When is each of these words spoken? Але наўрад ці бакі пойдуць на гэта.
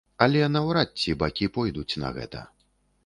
Але 0.25 0.39
наўрад 0.53 0.95
ці 1.03 1.15
бакі 1.25 1.51
пойдуць 1.59 1.91
на 2.05 2.09
гэта. 2.17 2.41